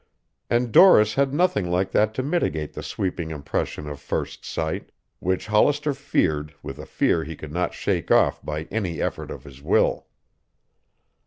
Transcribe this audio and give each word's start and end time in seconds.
And 0.49 0.71
Doris 0.71 1.13
had 1.13 1.31
nothing 1.31 1.69
like 1.69 1.91
that 1.91 2.15
to 2.15 2.23
mitigate 2.23 2.73
the 2.73 2.81
sweeping 2.81 3.29
impression 3.29 3.87
of 3.87 3.99
first 3.99 4.43
sight, 4.43 4.91
which 5.19 5.45
Hollister 5.45 5.93
feared 5.93 6.55
with 6.63 6.79
a 6.79 6.87
fear 6.87 7.23
he 7.23 7.35
could 7.35 7.51
not 7.53 7.75
shake 7.75 8.09
off 8.09 8.43
by 8.43 8.63
any 8.71 8.99
effort 8.99 9.29
of 9.29 9.43
his 9.43 9.61
will. 9.61 10.07